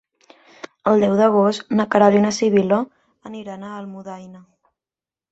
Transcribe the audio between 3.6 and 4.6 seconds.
a Almudaina.